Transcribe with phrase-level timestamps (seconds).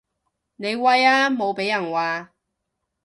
[0.55, 2.33] 你威啊無被人話